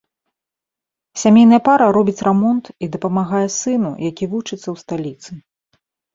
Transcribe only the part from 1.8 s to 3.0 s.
робіць рамонт і